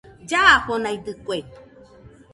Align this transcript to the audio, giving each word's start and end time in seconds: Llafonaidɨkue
Llafonaidɨkue 0.29 1.37